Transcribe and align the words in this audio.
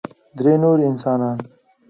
درې 0.37 0.53
نور 0.61 0.77
انسانان 0.89 1.37